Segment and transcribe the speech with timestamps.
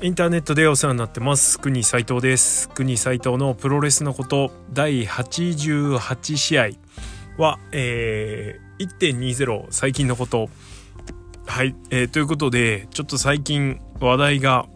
[0.00, 1.58] インターネットでお世話になってます。
[1.58, 2.68] 国斉藤です。
[2.68, 6.68] 国斉藤のプロレスのこと第88試合
[7.36, 10.50] は、えー、1.20最近のこと。
[11.46, 14.66] はい、えー、ということでちょっと最近話題が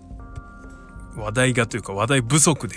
[1.16, 2.74] 話題がというか話題不足で、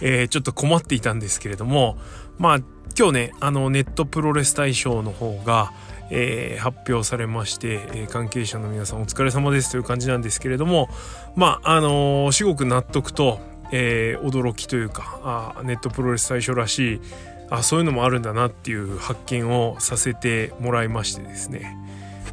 [0.00, 1.98] えー、ちょっと困っていたんですけれども
[2.38, 2.56] まあ
[2.96, 5.72] 今日ねあのネットプロレス大賞の方が、
[6.10, 10.88] えー、発表されまして、えー、関係者の皆さんお疲れ様ですという感じなんですけれども
[11.36, 13.40] まああのー、至極納得と、
[13.72, 15.20] えー、驚きというか
[15.56, 17.00] あネットプロレス最初らしい
[17.50, 21.76] あそういうのもあるんだなっていう発見をさせてもらいましてですね。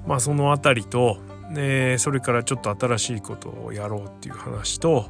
[0.06, 1.18] まあその辺りと、
[1.56, 5.10] えー、それからちょっと新しいことをやろうっていう話と、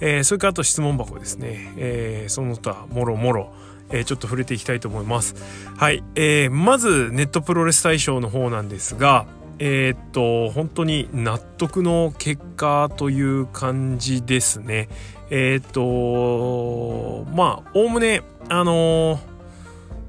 [0.00, 3.52] えー、それからあと質問箱ですね、えー、その他もろもろ
[3.90, 5.34] えー、ちょっと触れていきたいと思います。
[5.76, 9.26] はい、えー、まずネットプロレス大賞の方なんですが、
[9.58, 14.88] えー、っと本当に納得の結果という感じですね。
[15.30, 19.18] えー、っとまあおおむねあのー、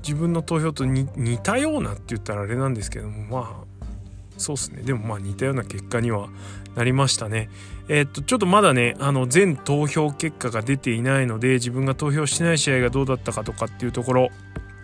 [0.01, 3.83] 自分の投票と似たようなって言ったらあれなんですけどもまあ
[4.37, 6.29] そうですねでもまあ似たような結果には
[6.75, 7.49] なりましたね。
[7.89, 14.29] え、っとちょっとまだねあの全投票結果が出ていないので自分が投票してない試合がどうだったかとかっていうところ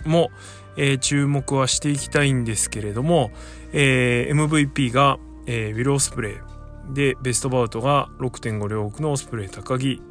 [0.06, 0.32] も、
[0.78, 3.32] えー、注目はしていきたいんですけれども、
[3.74, 10.02] えー、MVP が、えー、ウィル・オスプレイでベストバウトが6.5両国のオスプレイ高木、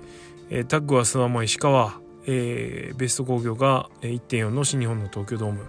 [0.51, 2.01] えー、タッグは諏訪間石川。
[2.31, 5.61] えー、ベスト工業が1.4の新日本の東京ドーム。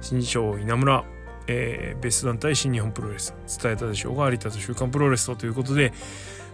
[0.00, 1.04] 新庄稲村。
[1.46, 3.34] えー、ベスト団体新日本プロレス。
[3.62, 5.92] 伝えたでしょうが有田と週刊プロレスということで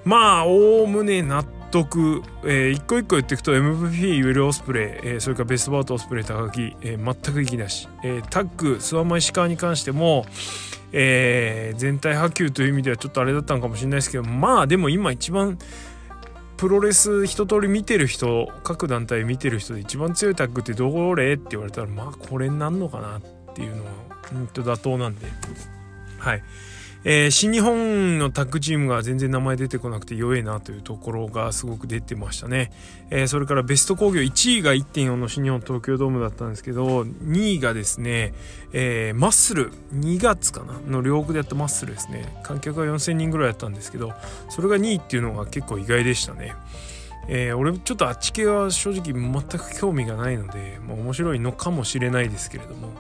[0.05, 10.27] まあおおむね納得、えー、一個一個言っていくと MVP ウェル・オスプレイ、えー、それからベストバウトオスプレイ高木、えー、全く息なし、えー、タッグ諏訪間石川に関しても、
[10.93, 15.59] えー、全体波及という意味ではちょっとあれだったのかもしれないですけどまあでも今一番
[16.57, 23.21] プロレス一通り見てる人各団体見てる人で一番強いタッグってどれって言われたらまあこれになんのかなっ
[23.55, 23.91] ていうのは
[24.33, 25.27] うんと妥当なんで。
[26.19, 26.43] はい。
[27.07, 32.73] えー、新日本のタッグチームが全然名前出てこなくて弱いなというところがすごく出てましたね。
[33.11, 38.33] えー、それからベスト工業1位が1.4の新日本東京ドームだったんですけど、2位がですね、
[38.73, 42.41] えー、マッスル、2月かなの両国でやったマッスルですね。
[42.43, 44.15] 観客が4000人ぐらいやったんですけど、
[44.49, 46.55] それが2位っていうのが結構意外でしたね。
[47.29, 52.93] えー、俺ちょっとあっち系は正直全く興味がないので、まあ、面白いのかもしれないですけれども、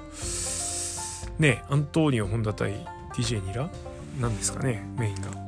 [1.38, 3.70] ねアントーニオ・ホンダ対 DJ ニラ？
[4.20, 5.44] なんですかねメインが。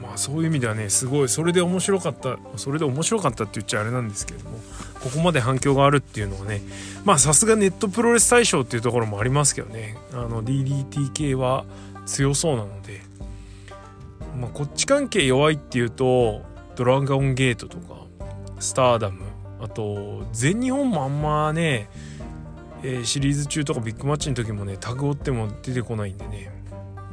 [0.00, 4.58] まあそういう意味ではねすごいそれで面白かったそれで面白かったって言っちゃあれなんですけれども
[5.00, 6.60] ここまで反響があるっていうのはね
[7.04, 11.64] まあさすがネットプロレス大賞っていうところもありますけどねあの DDT 系は
[12.04, 13.00] 強そうなので
[14.40, 16.42] まあこっち関係弱いっていうと
[16.74, 18.02] ドラゴンゲートとか
[18.58, 19.22] スターダム
[19.60, 21.88] あと全日本もあんまね
[22.84, 26.50] え、シリーズ中とかビッグマッチの時もねタグ追っても出てこないんでね、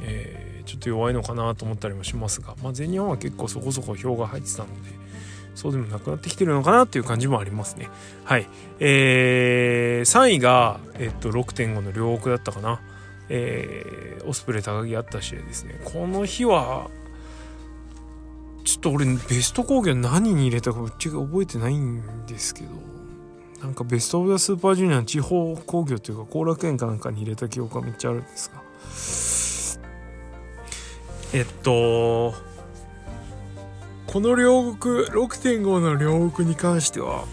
[0.01, 0.38] え、
[0.69, 4.91] ちょっと弱いのかなと思ったりもしますが、まあ、全日本は結構そこそこ票が入ってたので
[5.55, 7.89] そうでもなくなってきてるのかなっていう感じもありますね。
[8.23, 8.47] はい。
[8.79, 12.79] えー、3位が、えっと、6.5の両国だったかな。
[13.27, 15.81] えー、オスプレイ高木あった試合ですね。
[15.83, 16.89] この日は
[18.63, 22.69] ちょっと俺ベスト工業何に入れたかぶっちゃけ覚えてないんですけど
[23.61, 29.48] なんかベスト・オブ・ザ・スーパージュニアの地方工業というか後楽園かなんかに入れた記憶がめっちゃあるんですが。
[31.33, 32.33] えっと
[34.07, 37.25] この両国6.5の両国に関しては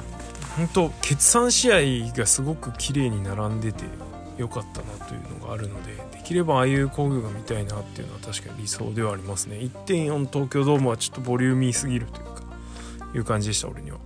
[0.57, 1.73] 本当決算試
[2.09, 3.85] 合がすごく綺麗に並んでて
[4.37, 9.57] よかったなというのがあるのでできればああいう工業が見たいなっていうのは確かに理想ではありますね。
[9.57, 12.43] 1.4東京ドームはちょっとボリューミーすぎるというか
[13.15, 13.99] いう感じでした俺には。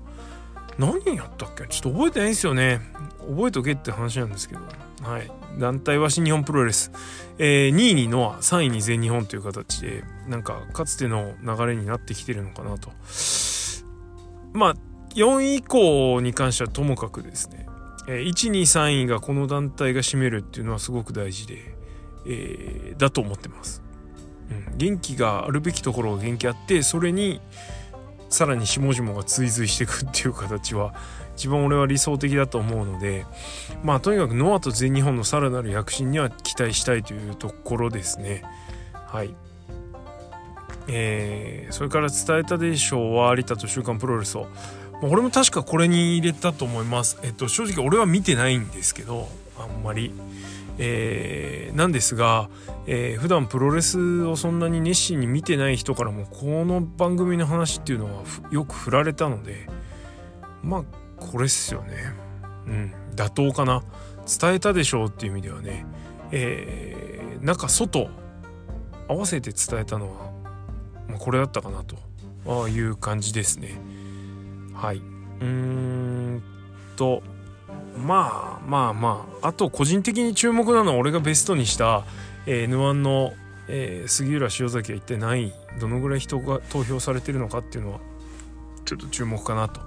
[0.78, 1.66] 何やったっけ？
[1.68, 2.80] ちょっと覚えてないんですよね。
[3.28, 4.60] 覚えとけって話なんですけど。
[5.03, 5.31] はい。
[5.59, 6.93] 団体は新日本プロレス、
[7.38, 12.91] えー、2位にノア3位に全日本という形でなんかかつての流れになってきてるのかなと。
[14.52, 14.75] まあ
[15.14, 17.67] 4位以降に関してはともかくですね、
[18.08, 21.56] えー、123位がこの団体が占めるっていうのはすごく大事で、
[22.26, 23.82] えー、だと思ってます、
[24.50, 27.41] うん、元気があるべきところが元気あってそれに
[28.31, 30.94] さらに下々が追随していくっていう形は
[31.37, 33.27] 一番俺は理想的だと思うので
[33.82, 38.43] まあとにかくノアと全日本のさらなる躍進には期待したいというところですね。
[38.93, 39.35] はい。
[40.87, 43.15] えー、それから伝えたでしょう。
[43.15, 44.47] は有田と週刊プロレスを。
[45.03, 47.19] 俺も確かこれに入れたと思います。
[47.23, 49.29] えっと正直俺は見てないんですけど
[49.59, 50.12] あんまり。
[50.82, 52.49] えー、なんですが、
[52.87, 59.69] えー、普段プロレスをそんなに熱心に見てない人からもこの番組の話っていうのはよく振られたので
[60.62, 60.85] まあ
[61.19, 62.15] これっすよね。
[62.67, 62.94] うん。
[63.15, 63.82] 妥当かな。
[64.41, 65.85] 伝えたでしょうっていう意味ではね、
[66.32, 68.09] えー、中外
[69.06, 70.32] 合わせて伝えたのは、
[71.09, 71.97] まあ、これだったかなと。
[72.69, 73.79] いう感じですね。
[74.73, 75.03] はい。
[75.41, 76.43] うん
[76.97, 77.23] と
[78.00, 82.05] まあまあまああと個人的に注目なのは俺がベストにした、
[82.47, 83.32] えー、N1 の、
[83.69, 88.00] えー、杉浦塩崎は一体何位どのぐらい人が投票されてるのかっていうのは
[88.85, 89.81] ちょっと注目かなと。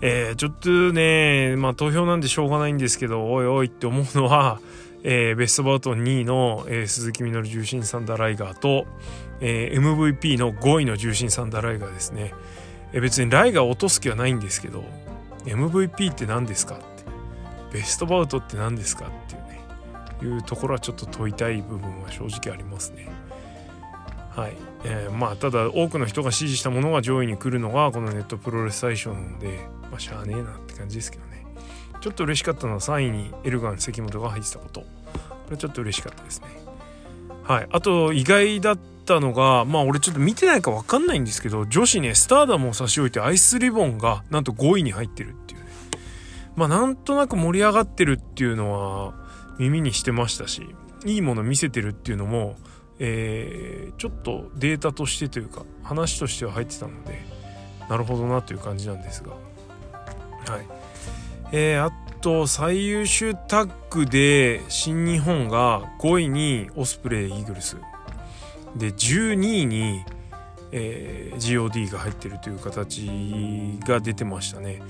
[0.00, 4.60] えー、ちょっとね、まあ投票なんでしょうがないんですけど、おいおいって思うのは、
[5.02, 8.86] えー、ベストバウト2位の、えー、鈴木みのる重心サンダーライガーと、
[9.40, 12.32] えー、MVP の5位の重心サンダーライガーですね。
[12.92, 14.84] えー、別にライガー落とす気はないんですけど、
[15.46, 16.78] MVP って何ですか？
[17.72, 19.58] ベストバウトって何ですかっていうね
[20.22, 23.08] いうところはちょっと問いたい部分は正直ありますね。
[24.30, 24.52] はい。
[24.84, 31.44] えー、まあただ多くの人が支持したものが上位に来るのがこのネットプロレス大賞なのでまあしゃあねえなって感じですけどね。
[32.00, 34.80] ちょっと嬉しかったのは3位にエルガン関本が入ってたこと。
[34.80, 34.86] こ
[35.50, 36.46] れちょっと嬉しかったですね。
[37.42, 37.66] はい。
[37.70, 45.34] あと意外だったのがまあ俺ちょっと見てないか分かんないんですけど女子ねスターダムを差し置いてアイスリボンがなんと5位に入ってる。
[46.58, 49.14] まあなんとなく盛り上がってるっていうのは
[49.58, 50.66] 耳にしてましたし
[51.06, 52.56] いいもの見せてるっていうのも、
[52.98, 57.22] えー、ちょっとデータとしてというか話としては入ってたので
[57.88, 59.30] なるほどなという感じなんですが。
[59.30, 60.66] はい。
[61.52, 67.76] えー、あと最優秀タッグで新日本が5位にオスプレイイーグルス。
[68.76, 70.04] で12位に、
[70.72, 73.08] えー、GOD が入ってるという形
[73.86, 74.82] が出てましたね。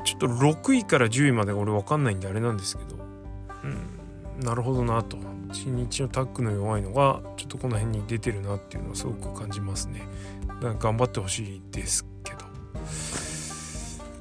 [0.00, 2.96] ちょっと6位から10位まで俺分かんないんであれなんですけど、
[3.64, 5.16] うん、なるほどなと。
[5.52, 10.02] 新日のタッグの弱いのがちょっとこの辺に出てるなっていうのはすごく感じますね。
[10.78, 12.38] 頑張ってほしいですけど。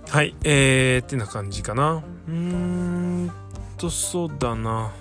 [0.09, 0.35] はい。
[0.43, 2.03] えー、ってな感じかな。
[2.27, 3.31] うーん
[3.77, 4.93] とそうだな。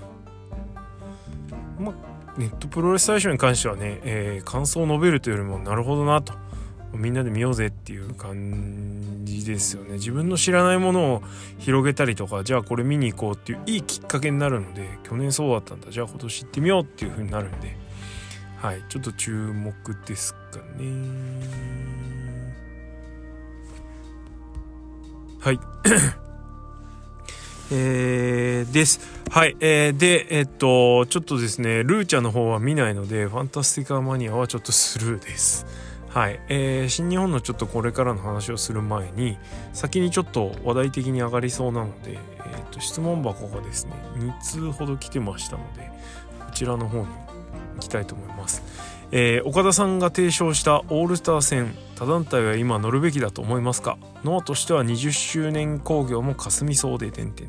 [1.78, 6.34] まあネットプロレス大賞に関してはね、えー、感想を述べるというよりもなるほどなと。
[6.96, 11.22] みんなで見ようぜっていう感じですよね自分の知らないものを
[11.58, 17.76] 広げたりとかじゃあこれ見に行こうっていういいきっかけになるので去年そうだったんだじゃあ今年行ってみようっていう風になるんで
[18.58, 19.74] はいちょっと注目
[20.06, 20.40] ですか
[20.76, 20.84] ね
[25.40, 25.60] はい
[27.72, 29.00] えー、です。
[29.30, 29.56] はい。
[29.58, 35.66] えー、で、えっと、ちょっとですね、ルーチャの方は見ないので、ファンタスティカーマニアはちょっとスルーです。
[36.14, 39.36] はい、えー、新日本のちょっとこれからの話をする前に
[39.72, 45.90] 先にちょっと話題的に上がりそうなので、えーと、質問箱がですね2通ほど来てましたので
[46.38, 48.62] こちらの方に行きたいと思います、
[49.10, 53.98] えー、岡田さんが提唱したオールスター戦他団体は今乗るべきだと思いますか？
[54.22, 57.48] ノアとしては20周年興行も霞みそうで点々点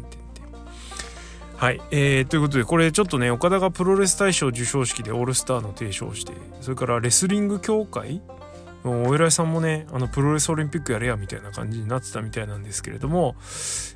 [1.57, 8.21] はい、えー、ということでこれちょっとね岡田がプロレス大賞授賞式でオールスターの提唱をしてそれからレスリング協会
[8.85, 13.35] お偉いさんもねあのプロレスオリンピックやれやみたいな感じになってたみたいなんですけれども、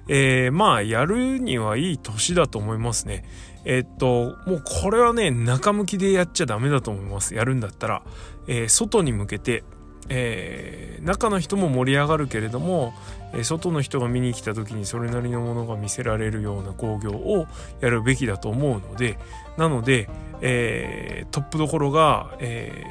[0.07, 3.23] えー、まあやるにはいい年だと思いますね。
[3.65, 7.35] えー、っともうこれはね中向きでやっちゃダメだと思います。
[7.35, 8.03] やるんだったら、
[8.47, 9.63] えー、外に向けて
[10.11, 12.93] えー、中の人も盛り上がるけれども、
[13.33, 17.45] え、外の人が見に来た時にそれなりのものが見せられるような興行を
[17.79, 19.19] やるべきだと思うので
[19.55, 20.09] なので、
[20.41, 22.83] えー、トップどころが、え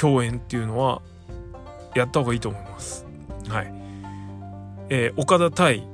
[0.00, 1.02] 共演っていうのは
[1.94, 3.06] やった方がいいと思います。
[3.48, 3.72] はい。
[4.88, 5.86] えー、岡田対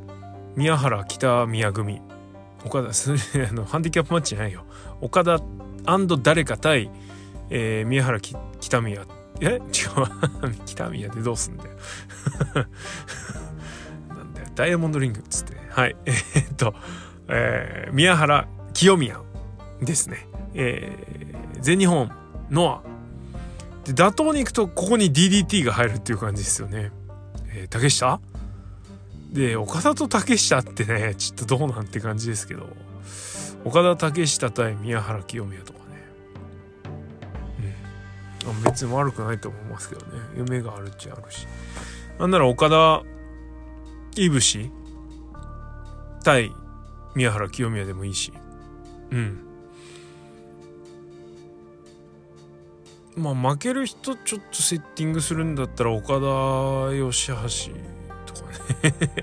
[0.54, 2.00] 宮原北宮組。
[2.64, 2.88] 岡田、
[3.50, 4.64] あの、ハンディキャップマッチじゃないよ。
[5.00, 5.40] 岡田
[6.22, 6.90] 誰か対、
[7.50, 8.20] えー、宮原
[8.60, 9.04] 北宮。
[9.40, 9.46] え？
[9.46, 9.60] 違う。
[10.64, 11.70] 北宮でどうすんだよ。
[14.08, 14.48] なんだよ。
[14.54, 15.56] ダイヤモンドリングっつって。
[15.70, 15.96] はい。
[16.06, 16.74] えー、っと、
[17.28, 19.20] えー、宮原清宮
[19.80, 20.26] ですね。
[20.54, 22.10] えー、全日本
[22.50, 22.95] ノア
[23.86, 26.90] で打倒に行くとここに DDT が入るっていう感じですよね。
[27.54, 28.20] えー、竹下？
[29.32, 32.66] で岡田と竹下ってねちょっとどうなんて感じですけど。
[33.64, 35.84] 岡田竹下対宮原清宮とかね。
[38.46, 38.62] うん。
[38.62, 40.12] 別に悪くないと思いますけどね。
[40.36, 41.46] 夢があるっちゃあるし。
[42.18, 43.02] なんなら岡田
[44.16, 44.70] いぶし
[46.24, 46.52] 対
[47.14, 48.32] 宮原清宮でもいいし。
[49.10, 49.45] うん。
[53.16, 57.34] まあ負ける人ちょっとセッティングするんだったら岡田義橋
[58.26, 58.50] とか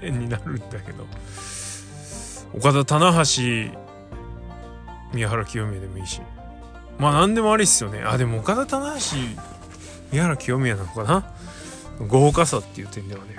[0.01, 1.05] ね になるんだけど。
[2.55, 3.75] 岡田棚橋
[5.11, 6.21] 宮原清宮でもいいし。
[6.99, 8.03] まあ何でもありっすよね。
[8.03, 9.17] あでも岡田棚橋
[10.11, 11.23] 宮原清宮なのかな。
[12.07, 13.37] 豪華さっていう点ではね、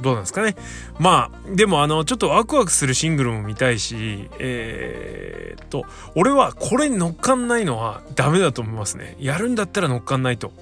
[0.00, 0.56] どうなんですかね。
[0.98, 9.16] まあでもあのちょっとワクワクするシングルも見たいしえー、っと俺はこれに乗っかんないのはダメだと思いますね。
[9.18, 10.52] やるんだったら乗っかんないと、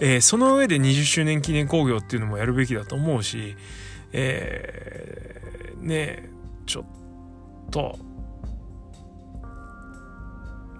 [0.00, 3.56] えー、その上で20周年記念興行っていうのもやるべきだと思うし
[4.12, 6.30] えー、ね
[6.66, 6.84] ちょっ
[7.70, 7.98] と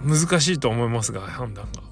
[0.01, 1.86] 難しいと思いますが判断が。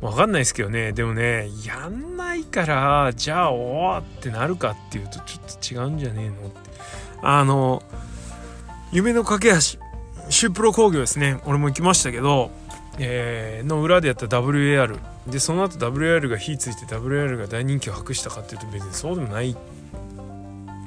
[0.00, 0.92] わかんないですけどね。
[0.92, 6.70] でもねやんないからじゃあおおってなるかっていうとちょっと違うんじゃねえのって。
[7.22, 7.82] あの
[8.92, 11.40] 夢の架け橋シュープロ工業ですね。
[11.46, 12.50] 俺も行きましたけど、
[12.98, 19.56] えー、の裏でやった WAR でその後 WAR が火ついて WAR が大人気を博したかっていうと別にそうでもない。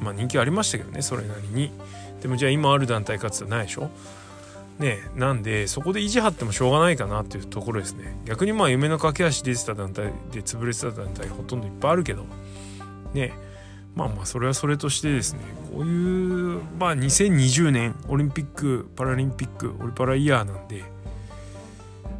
[0.02, 1.72] まあ人気ありましたけどねそれなりに。
[2.22, 3.90] でもじゃあ今ある団体活動ないでしょ？
[4.80, 8.18] ねなんでそこで意地張ってもしょうがないかなっていうところですね。
[8.26, 12.26] 逆にまあ夢の架け橋出てた団体で潰れてた団体ほとんどいっぱいあるけど
[13.14, 13.34] ね
[13.96, 15.40] まあまあそれはそれとしてですね
[15.74, 20.84] こういうまあ2020年オリンピックパラリンピックオリパライヤーなんで、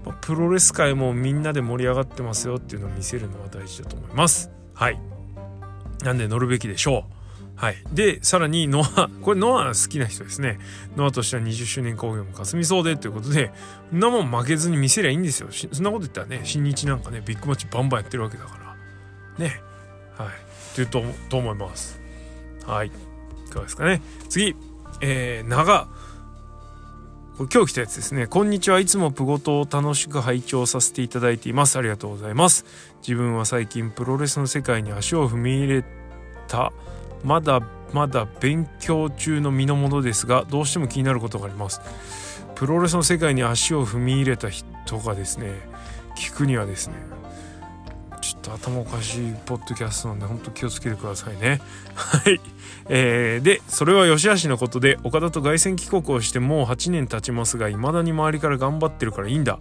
[0.06, 4.50] まあ、プロレス界もみんなで盛り上がってますよっていうのを見せるのは大事だと思います。
[4.74, 5.00] はい。
[6.04, 7.17] なんで乗るべきでしょう。
[7.58, 7.78] はい。
[7.92, 10.60] で、さらにノア、これノア好きな人ですね。
[10.96, 13.52] ノアとしては20周年工業も霞そうでということで、
[13.90, 15.50] そんなもん負けずに見せりゃいいんですよ。
[15.52, 18.58] そんなこと言ったらね、新日なんかね、ビッグマッチバンバンやってるわけだか
[19.40, 19.44] ら。
[19.44, 19.60] ね。
[20.18, 20.30] はい。
[20.76, 22.00] というと、と思います。
[22.68, 22.88] はい。
[22.88, 24.04] いかがですかね。
[24.30, 24.56] 次。
[25.02, 25.88] えー、長。
[27.38, 28.28] これ今日来たやつですね。
[28.28, 28.80] こんにちは。
[28.80, 31.80] いつもプゴトを楽しく拝聴させていただいています。
[31.80, 32.66] ありがとうございます。
[33.02, 35.86] 自分は最近プロレスの世界に足を踏み入れ
[36.48, 36.72] た
[37.24, 37.62] まだ
[37.94, 41.82] まだ勉強中の身のものですがどうしても気になることがあります。
[42.56, 44.66] プロレスの世界に足を踏み入れた人
[44.98, 45.52] がですね
[46.16, 46.96] 聞くにはですね
[48.48, 51.60] と頭おかしいポッドキャストなんで本当気をつけてくださいね。
[51.96, 52.40] はい。
[52.90, 59.60] えー、でそれは吉橋のことで岡田と凱旋帰国をしてもう8年経ちますが未だに周りから頑張ってるからいいんだ。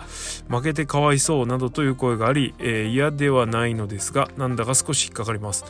[0.49, 5.65] 負けてかわいそうなどという声があり、えー、嫌ではないのですがなんだか少し引っかかります。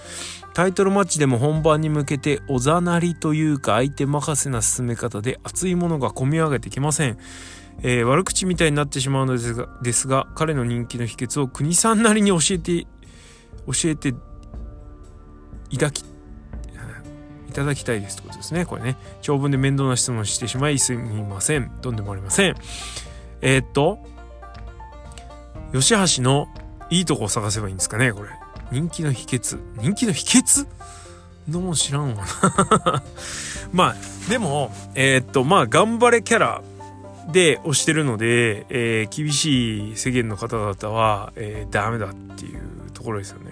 [0.52, 7.18] タイトルマッチでも本番に向けておざなりというか相手任せな進め方で熱いものが込み上げてきません。
[7.82, 12.86] えー、悪口みたいになってしまうのですがですが彼の人気の秘訣を国さんなりに教えて
[13.66, 14.14] 教えて
[15.70, 16.04] いただき
[17.48, 18.66] いただきたいですってことですね。
[18.66, 18.96] これね。
[19.22, 21.70] 長文で面倒な質問してしまいすみません。
[21.80, 22.54] とんでもありません。
[23.40, 23.98] えー、っと
[25.72, 26.48] 吉橋の
[26.90, 28.28] いいとこを探せばいいんですかねこれ。
[28.70, 29.58] 人気の秘訣。
[29.78, 30.66] 人気の秘訣？
[31.48, 33.02] どうも知らんわな。
[33.72, 33.96] まあ
[34.28, 36.62] でもえー、っとまあ頑張れキャラ
[37.32, 43.45] で押してるので、えー、厳しい世間の方々は、えー、ダメだっていうところですよね。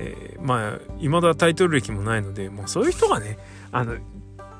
[0.00, 3.38] えー、まあ未だタイトル歴もないのでもうそういう人がね
[3.70, 3.96] あの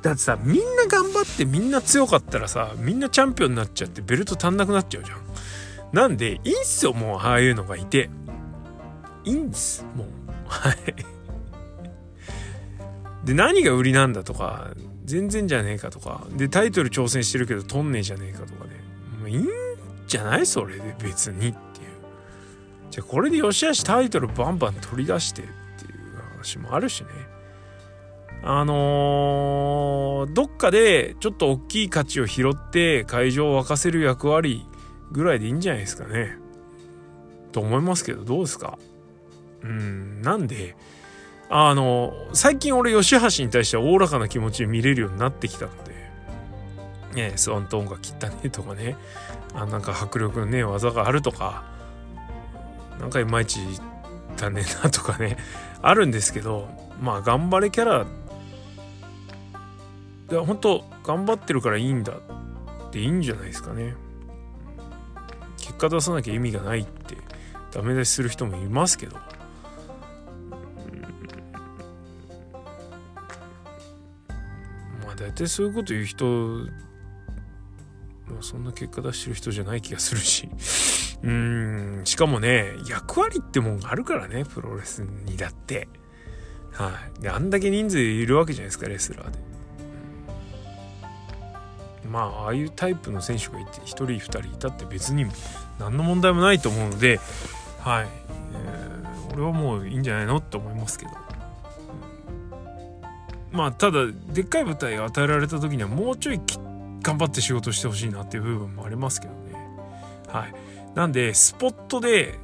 [0.03, 5.19] だってさみんな頑張ってみんな強かったらさみんなチャンピオンになっちゃってベルト足んなくなっちゃうじゃん。
[5.93, 8.11] なんでいいんすよもうああいうのがいて。
[9.25, 10.07] いいんですもう。
[10.47, 10.77] はい。
[13.25, 14.71] で何が売りなんだとか
[15.05, 18.71] 全然じゃねえかとかでタイトル挑戦してるけどとんねえじゃねえかとかね
[19.19, 19.47] もういいん
[20.07, 20.47] じゃない？
[20.47, 21.55] それで別にっ
[22.91, 25.53] じゃあこれでよしあしタイトルバンバン取り出してってい
[25.95, 27.09] う話もあるしね。
[28.43, 34.67] あのー、どっかでちょっと大きい価値を拾って会場を沸かせる役割
[35.13, 36.39] ぐらいでいいんじゃないですかね。
[37.53, 38.79] と思いますけどどうですか？
[39.63, 40.75] うんなんで
[41.51, 45.93] あの最近俺吉橋に対してはおおらかな気持ちで見れるようになってきたので、
[47.15, 48.97] ね、スワントーンが切ったねとかね。
[49.53, 51.79] あなんか迫力のね技があるとか。
[53.01, 53.61] なんかいまいち
[54.37, 55.37] だねなとかね
[55.83, 56.69] あるんですけど
[57.01, 58.07] まあ頑張れキャラ
[60.31, 63.95] いや本当頑張ってるからいいんだっていいんじゃないですかね。
[65.59, 67.17] 結果出さなきゃ意味がないって
[67.73, 69.17] ダメ出しする人もいますけど。
[75.05, 76.67] まあ大体そういうこと言う人
[78.41, 80.49] そんな結果出してる人じゃない気がするし。
[81.23, 82.07] うーん。
[82.07, 85.89] しかもね役割ってもんがあるからねプロレスにだって。
[86.73, 87.23] はい。
[87.23, 89.39] であんだけ人数いるわけじゃないですかレスラーで、
[92.09, 95.27] まあああいうタイプの選手がいて1人2人いたって別に
[95.79, 97.21] 何の問題もないと思うので
[97.81, 98.09] はい、
[98.55, 101.13] えー、俺はもういいんじゃないのって思いますけど。
[103.53, 106.41] まあただでっかい舞台与えられた時にはもうちょい
[107.03, 109.55] 頑張って仕事してほしいなっていう部分もありますけどね。
[110.29, 110.55] はい。
[110.95, 112.39] なんでスポットで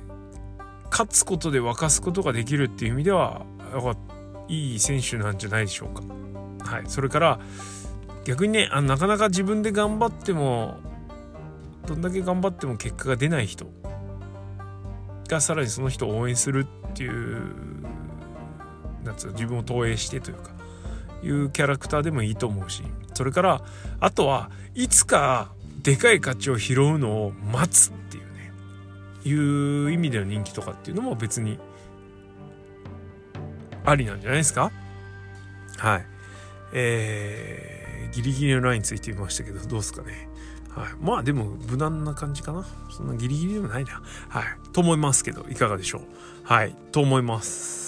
[0.91, 3.45] 勝つことで沸かすことができるっていう意味では
[4.49, 6.03] いい選手なんじゃないでしょうか。
[6.65, 6.85] はい。
[6.87, 7.41] それから
[8.25, 10.79] 逆にねあなかなか自分で頑張っても
[11.87, 13.67] どんだけ頑張っても結果が出ない人
[15.29, 17.41] がさらにその人を応援するっていう
[19.05, 20.50] なんつう自分を投影してというか
[21.23, 22.83] いうキャラクターでもいいと思うし
[23.15, 23.62] それから
[24.00, 28.25] あとはいつかでかい価値を拾うのを待つっていう。
[29.26, 31.59] いう意味での人気とかっていうのも別に
[33.85, 34.71] ありなんじゃないですか？
[35.78, 36.06] はい。
[36.73, 40.28] えー、ギリギリのラインついてみましたけどどうですかね。
[40.71, 42.66] はい、まあでも無難な感じかな。
[42.90, 44.02] そんなギリギリでもないな。
[44.28, 44.45] はい。
[44.73, 46.02] と思いますけどいかがでしょう？
[46.45, 46.75] はい。
[46.92, 47.87] と思います。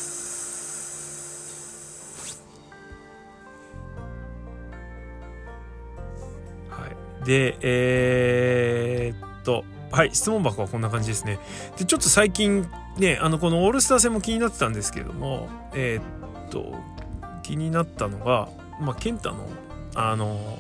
[6.71, 6.87] は
[7.23, 7.25] い。
[7.27, 11.39] でえー、っとはい質問箱はこんな感じですね
[11.79, 12.69] でちょっと最近
[12.99, 16.75] ねあのこのオールスター戦も気になってたんですけれどもえー、っと
[17.43, 18.49] 気になったのが
[18.81, 19.49] まあ健太の
[19.95, 20.59] あの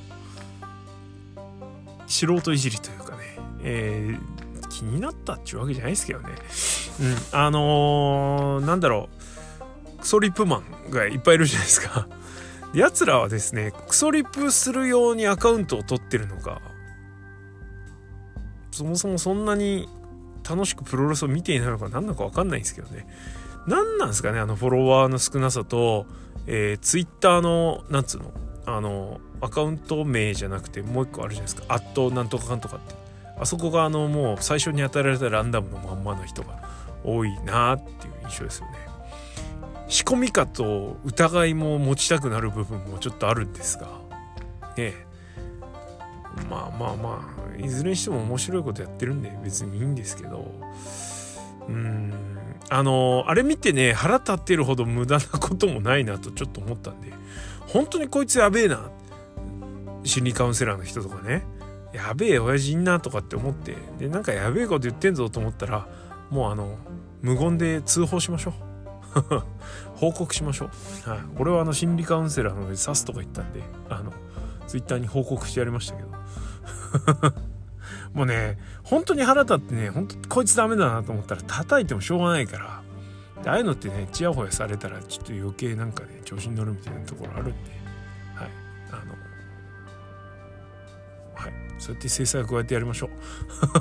[2.08, 3.18] 素人いじりというかね、
[3.62, 6.28] えー、気になったっちゅうわけじゃないですけどね。
[7.32, 9.08] うん、あのー、なんだろ
[9.96, 12.08] う、クソリップマンがいっぱいいるじゃないですか。
[12.74, 16.60] 奴らはですね、クソリップするようにアカウントを取ってるのか、
[18.78, 19.88] そもそもそんなに
[20.48, 23.06] 楽しくプロレスを見ていないのか何なのか分かんないんですけどね。
[23.66, 26.06] 何なんですかね、あのフォロワーの少なさと、
[26.46, 28.32] えー、ツイッターの、なんつうの、
[28.64, 32.94] あの、アカウント名じゃなくてもう一個あるじゃないですか「アットなんとかかんとか」って。
[33.40, 36.60] あそこがあのもう最初に与えられたランダムのまんまの人が
[37.04, 38.72] 多いなっていう印象ですよね。
[39.86, 43.88] 仕込みかと疑いも持ちたくなる部分もちょっとあるんですが。
[44.76, 44.94] ね
[46.50, 47.47] まあまあまあ。
[47.58, 50.52] いずれにしても面白いことやってるんで別にいいんですけど。
[51.68, 52.12] うん。
[52.70, 57.12] あのあれ見てね腹立ってるほど無駄なこともないなとちょっと思ったんで。
[57.66, 58.90] 本当にこいつやべえな。
[60.04, 61.44] 心理カウンセラーの人とかね。
[61.92, 63.76] やべえ親父いんなとかって思って。
[63.98, 65.86] でなんかやべえこと言ってんぞと思ったら
[66.30, 66.76] もうあの
[67.22, 68.68] 無言で通報しましょう。
[69.96, 70.66] 報告しましょ
[71.06, 74.12] う、はい、俺はあの心理カウンセラーので刺すとか言ったんであの
[74.66, 77.47] ツイッターに報告してやりましたけど。
[78.18, 82.82] もうね本当に腹立ってね本当こいつダメだなと思ったら叩いてもしょうがないから
[83.46, 87.52] ああいうのってねちやほやされたらちょっと余計なんかね調子に乗るみたいなところあるんで
[88.34, 88.48] はい。
[88.90, 89.00] あの
[91.34, 91.52] はい。
[91.78, 93.10] そうやって制裁を加えてやりましょう。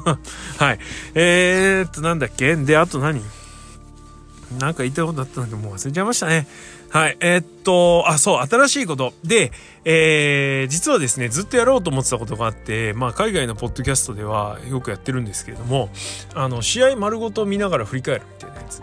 [0.63, 0.79] はい。
[1.15, 2.55] えー、っとなんだっけ？
[2.55, 3.19] であと何？
[4.59, 6.47] なんか言いたいことあったんだけどもう忘れちゃいましたね
[6.89, 7.17] はい。
[7.19, 9.13] えー、っと、あ、そう、新しいこと。
[9.21, 9.51] で、
[9.83, 15.89] えー、実はですね、ずっとやろうと思ってたことがあって、まあ、海外のポッドキャストではよくやってるんですけれども、
[16.33, 18.81] あの、試合丸ごと見ながら振り返るみたいなやつ。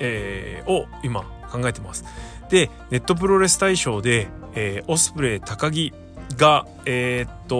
[0.00, 2.04] えー、を今考えてます。
[2.50, 5.94] で、ネットプロレス大賞で、えー、オスプレイ高木
[6.36, 7.56] が、えー、っと、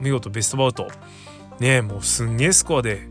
[0.00, 0.88] 見事ベストバウト。
[1.60, 3.09] ねもうすんげえスコアで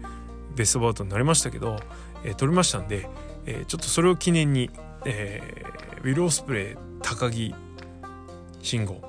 [0.60, 1.80] ベストバウトになりましたけど、
[2.26, 3.08] えー、取りましたんで、
[3.46, 4.70] えー、ちょっとそれを記念に、
[5.06, 7.56] えー、ウィル・オスプレイ高木
[8.62, 9.02] 慎吾、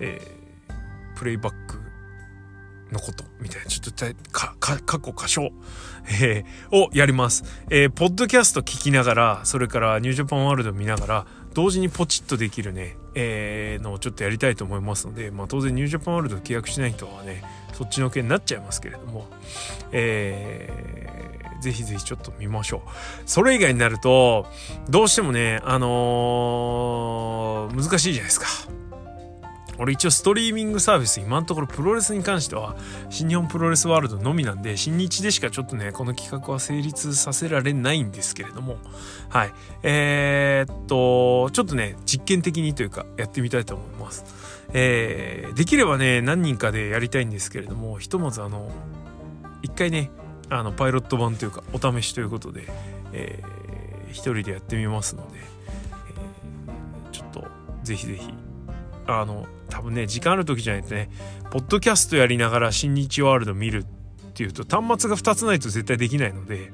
[0.00, 1.78] えー、プレイバック
[2.92, 5.52] のことみたいなちょっと過去歌唱、
[6.20, 17.44] えー、をやります、えー、ポッドキャスト聞きながらそれからニュージャパンワールド見ながら同時にポチッとできるね、えー、のをちょっとやりたいと思いますので、まあ、当然ニュージャパンワールド契約しない人はね
[17.80, 19.26] そっちの件になっちゃいますけれども、
[19.90, 22.90] えー、ぜひぜひちょっと見ましょう。
[23.24, 24.46] それ以外になると
[24.90, 28.46] どうしてもねあのー、難しいじゃないですか。
[29.78, 32.76] 俺一応ストリーミングサービス今のところプロレスに関しては
[33.08, 38.76] 新日本プロレスワールドのみなんで新日でしかちょっとねこの企画は成立させられないんですけれども
[39.30, 39.52] はい。
[39.82, 44.59] えー、っとちょっとね実験的にというかやってみたいと思います。
[44.72, 48.70] えー、できればね何人かでやりたいんですけれどもひとまずあの
[49.62, 50.10] 一回ね
[50.48, 52.64] あのパイロット版というかお試しということで、
[53.12, 57.44] えー、一人でやってみますので、えー、ちょっと
[57.82, 58.32] ぜひぜひ
[59.06, 61.10] あの多分ね時間ある時じゃないとね
[61.50, 66.72] ポッドキャストやりながら新日ワールド見るっていうと端末が2つないと絶対できないので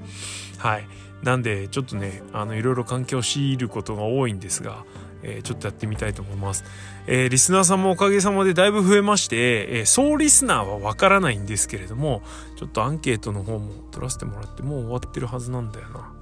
[0.59, 0.87] はい。
[1.23, 4.85] なんでちょっとねあのいろいろ環境を強いることが多いんですが、
[5.23, 6.65] えー、ちょっとやってみたいと思います、
[7.07, 9.37] えー、リスナーさんもおかげさまでだいぶ増えまして、
[9.79, 12.23] えー、総リスナーはわからないんですけれども
[12.57, 16.13] ちょっとアンケートの方も取らせてもらってもう終わってるはずなんだよな。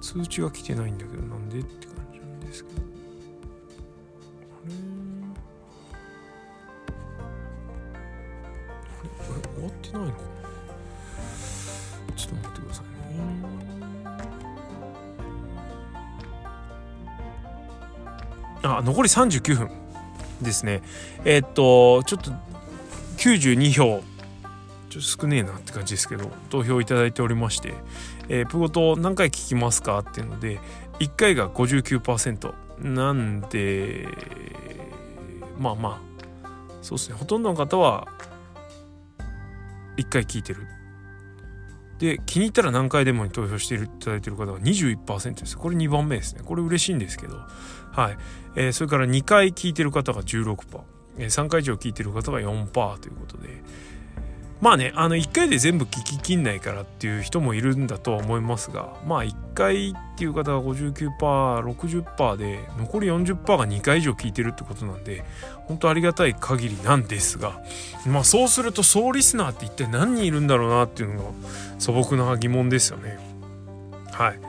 [0.00, 2.80] 通知が来てないんだけどなんでって感じなんですけど。
[2.80, 2.82] あ
[4.66, 4.74] れ？
[8.98, 9.10] あれ？
[9.18, 10.39] これ終わってないのかな？
[18.62, 19.70] あ残り39分。
[20.42, 20.82] ですね。
[21.24, 22.30] えー、っとちょっと
[23.18, 24.02] 92票。
[24.88, 27.74] ちょっと少ねえなって感じですけど投票いただいておりまして
[28.28, 30.58] 「えー、プゴト何回聞きますか?」っていうので
[30.98, 34.08] 1回が59%なんで
[35.60, 36.10] まあまあ。
[36.82, 37.16] そうですね。
[37.16, 38.08] ほとんどの方は
[39.96, 40.66] 1回聞いてる。
[42.00, 45.58] で気に入ったら何回でもに投票していただいている方が21%です。
[45.58, 46.40] これ2番目ですね。
[46.42, 47.36] これ嬉しいんですけど。
[47.92, 48.16] はい、
[48.56, 50.80] えー、それから2回聞いてる方が16%、
[51.18, 53.62] えー、3回以上聞いてる方が4%ということで。
[54.60, 65.24] まあねあの1回で全部聞ききんないからっていう人もいるんだとは思いますがまあ1回っていう方が 59%60% で残り40%が2回以上聞いてるってことなんで
[65.66, 67.62] 本当ありがたい限りなんですが
[68.06, 71.30] まあそうすると総リスナーって一体何人いるんだろうなっていうのが
[71.78, 73.18] 素朴な疑問ですよね。
[74.12, 74.40] はい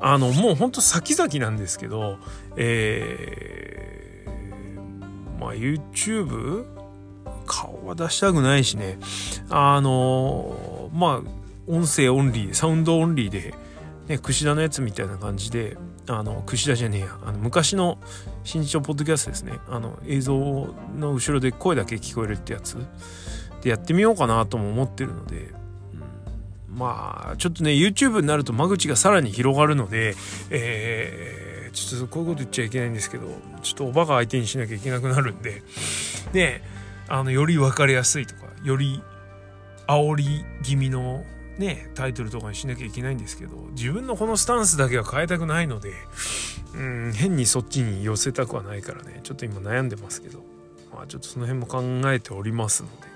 [0.00, 2.18] あのもうほんと先々なんですけど
[2.56, 6.77] えー、まあ YouTube
[7.48, 8.98] 顔は出したくないしね。
[9.48, 13.54] あのまあ音声オンリーサウンドオンリーで、
[14.06, 17.98] ね、串田のやつみたいな感じであの串田じゃねえやあの昔の
[18.44, 19.58] 新日のポッドキャストですね。
[19.68, 22.76] あの映像の後ろで声だけ聞こえるってやつ。
[23.62, 25.52] でやってみようかなとも思ってるので、
[26.70, 30.14] うん、まあちょっとね YouTube になると間口がさらに広がるので
[30.50, 33.26] えー、ちょっとこういうこと言っちゃいけないんですけど
[33.62, 35.62] ちょっとおバカ相手にしなきゃいけなくなるんで。
[36.32, 36.77] で
[37.08, 39.02] あのより分かりやすいとかより
[39.86, 41.24] 煽り気味の
[41.58, 45.92] ねタイトルとかにしなきゃいけないんですけど自分のこのスタンスだけは変えたくないので
[46.74, 50.44] うん変にそっちに寄せたくはないからねちょっと今悩んでますけど
[50.92, 53.08] まあちょっとその辺も考えておりますので。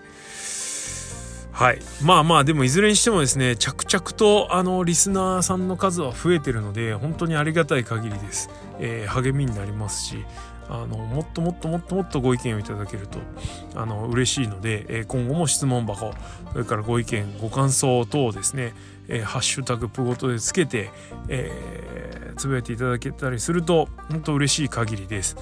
[1.52, 8.48] はいまあまあでもいずれにしてもですね着々とあのリスナーさんの数は増えてるので本当にありがたい限りです、
[8.80, 10.24] えー、励みになりますし
[10.74, 13.18] あのもっともっともっともっとご意見をいただけると
[13.74, 16.14] あの嬉しいので、え、今後も質問箱
[16.50, 18.72] それからご意見ご感想等をですね、
[19.06, 20.90] え、ハッシュタグプごとでつけて、
[21.28, 25.36] えー、つぶやいていただけたりすると本当嬉しい限りです。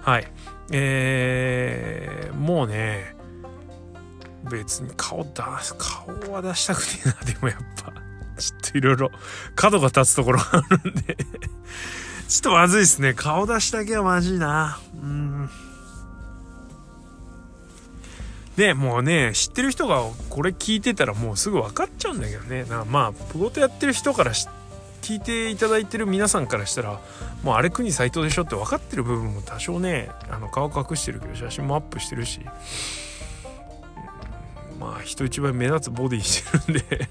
[0.00, 0.26] はい。
[0.72, 3.14] えー、もうね
[4.50, 7.92] 別に顔出す顔は出したくねえなでもやっぱ。
[8.36, 9.10] ちょっといろいろ
[9.54, 11.16] 角が立つところがあるんで。
[12.32, 13.12] ちょっとまずいですね。
[13.12, 14.80] 顔出しだけはまずいな。
[14.94, 15.50] うん。
[18.56, 22.64] ねもうね、知ってる人がこれ聞いてたらもうすぐ分かっちゃうんだけどね。
[22.64, 24.32] なまあ、プゴトやってる人から
[25.02, 27.00] 聞いていただいてる皆さんからしたら、
[27.42, 32.40] もうあれ国斎藤でしょって分かってる部分も多少ね、あの顔隠してるけど写真もアップしてるし、
[34.80, 37.08] まあ人一倍目立つボディしてるんで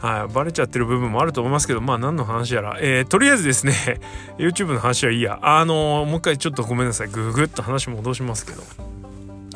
[0.00, 2.78] はい、バレちゃってる部分もあると思いますけど、まあ何の話やら。
[2.80, 4.00] えー、とりあえずですね、
[4.38, 5.38] YouTube の話はいいや。
[5.42, 7.08] あのー、もう一回ちょっとごめんなさい。
[7.08, 8.62] ぐぐっと話戻しますけど。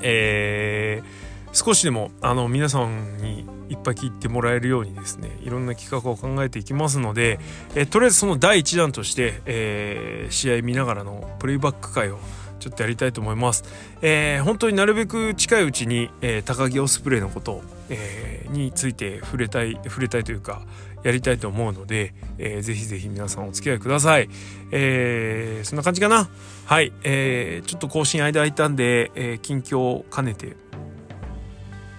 [0.03, 7.39] えー、少しでも、あの、皆さんにいっぱい聞いてもらえるようにですね、いろんな企画を考えていきますので、
[7.75, 12.19] えー、とりあえずその第1弾として、えー、試合見ながらのプレイバック会を
[12.61, 13.65] ちょっとやりたいと思います。
[14.03, 20.63] えー、本当になるべく近いうちに、えー、高木オスプレイのことを、えー、について触れたい触れたいというか
[21.03, 24.29] やりたいと思うので、えー、ぜひぜひ皆さんお付き合いください。
[24.71, 26.29] えー、そんな感じかな？
[26.65, 30.57] はい、えー、ちょっと更新間空いたんで、えー、近況を兼ねて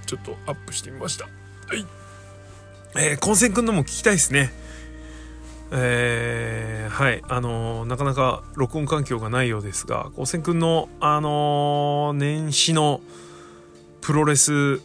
[0.05, 1.25] ちょっとアップしてみました。
[1.25, 1.31] は
[1.75, 1.85] い。
[2.97, 4.51] えー、混戦くんのも聞きたいですね。
[5.71, 13.01] えー、はいあのー、なかなか録音環境がないようですが高専くんのあのー、年始の
[14.01, 14.79] プロレス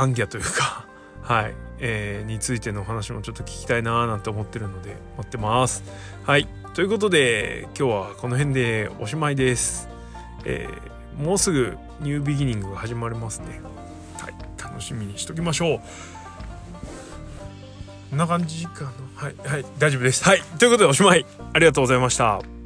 [0.00, 0.86] アンギャというか
[1.22, 5.84] はい、えー、についてのお話もちょっと聞きたいなーなんて思ってるので待ってます。
[6.24, 6.48] はい。
[6.74, 9.88] ということで今日はこの辺でおしまいです。
[10.44, 13.60] えー、もうすぐニュービギニングが始まりますね。
[14.18, 14.34] はい。
[14.60, 15.78] 楽しみにしときましょう。
[18.10, 18.90] こんな感じかな。
[19.14, 19.34] はい。
[19.46, 19.64] はい。
[19.78, 20.24] 大丈夫です。
[20.24, 20.42] はい。
[20.58, 21.26] ということでおしまい。
[21.52, 22.59] ありがとうございました。